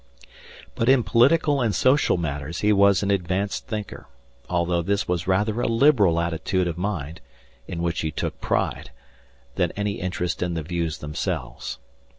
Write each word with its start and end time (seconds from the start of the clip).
But 0.73 0.89
in 0.89 1.03
political 1.03 1.61
and 1.61 1.75
social 1.75 2.17
matters 2.17 2.61
he 2.61 2.73
was 2.73 3.03
an 3.03 3.11
advanced 3.11 3.67
thinker, 3.67 4.07
although 4.49 4.81
this 4.81 5.07
was 5.07 5.27
rather 5.27 5.61
a 5.61 5.67
liberal 5.67 6.19
attitude 6.19 6.67
of 6.67 6.75
mind 6.75 7.21
in 7.67 7.83
which 7.83 7.99
he 7.99 8.09
took 8.09 8.41
pride 8.41 8.89
than 9.57 9.69
any 9.73 9.99
interest 9.99 10.41
in 10.41 10.55
the 10.55 10.63
views 10.63 10.97
themselves. 10.97 11.77